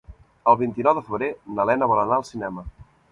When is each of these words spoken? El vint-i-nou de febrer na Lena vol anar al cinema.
El 0.53 0.55
vint-i-nou 0.61 0.95
de 0.99 1.03
febrer 1.09 1.27
na 1.57 1.65
Lena 1.71 1.91
vol 1.93 2.01
anar 2.05 2.17
al 2.17 2.25
cinema. 2.31 2.65